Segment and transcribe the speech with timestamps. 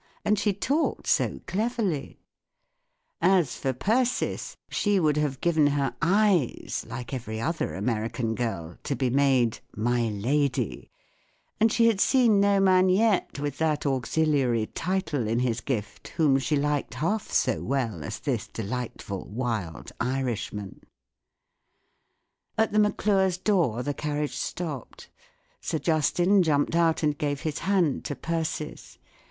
[0.25, 2.17] and she talked so cleverly!
[3.21, 8.95] As for Persis, she would have given her eyes (like every other American girl) to
[8.95, 9.83] be made 377
[10.25, 10.89] "my lady";
[11.59, 16.39] and she had seen no man yet, with that auxiliary title in bis gift, whom
[16.39, 20.81] she liked half so well as this delightful wild Irishman,
[22.57, 25.11] At the Mac lures' door the carriage stopped.
[25.61, 28.97] Sir Justin jumped out and gave his hand to Persis.